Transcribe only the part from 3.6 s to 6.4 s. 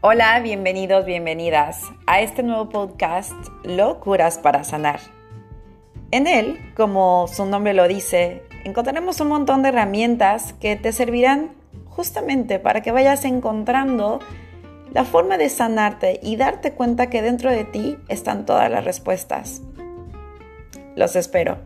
Locuras para Sanar. En